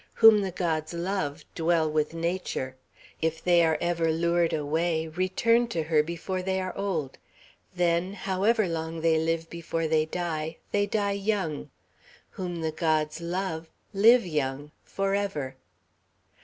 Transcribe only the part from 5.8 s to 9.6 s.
her before they are old. Then, however long they live